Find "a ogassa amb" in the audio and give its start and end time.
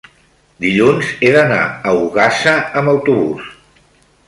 1.91-2.95